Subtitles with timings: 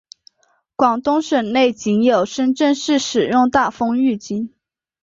[0.75, 4.51] 广东省内仅有深圳市使用大风预警。